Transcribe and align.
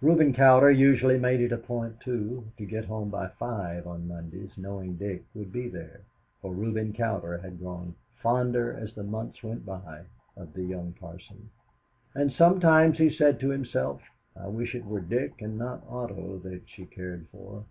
Reuben 0.00 0.32
Cowder 0.32 0.72
usually 0.72 1.20
made 1.20 1.38
it 1.40 1.52
a 1.52 1.56
point, 1.56 2.00
too, 2.00 2.48
to 2.56 2.66
get 2.66 2.84
home 2.86 3.10
by 3.10 3.28
five 3.28 3.86
on 3.86 4.08
Mondays, 4.08 4.50
knowing 4.58 4.96
Dick 4.96 5.22
would 5.34 5.52
be 5.52 5.68
there, 5.68 6.00
for 6.42 6.52
Reuben 6.52 6.92
Cowder 6.92 7.38
had 7.38 7.60
grown 7.60 7.94
fonder 8.16 8.72
as 8.76 8.92
the 8.92 9.04
months 9.04 9.40
went 9.40 9.64
by 9.64 10.02
of 10.36 10.52
the 10.54 10.64
young 10.64 10.94
parson, 10.94 11.50
and 12.12 12.32
sometimes 12.32 12.98
he 12.98 13.08
said 13.08 13.38
to 13.38 13.50
himself, 13.50 14.02
"I 14.34 14.48
wish 14.48 14.74
it 14.74 14.84
were 14.84 14.98
Dick 15.00 15.40
and 15.40 15.56
not 15.56 15.84
Otto 15.88 16.38
that 16.40 16.68
she 16.68 16.84
cared 16.84 17.28
for. 17.30 17.64